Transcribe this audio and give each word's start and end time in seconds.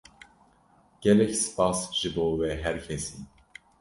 Gelek 1.05 1.33
spas 1.43 1.79
ji 1.99 2.09
bo 2.15 2.25
we 2.37 2.49
her 2.63 2.77
kesî. 2.85 3.17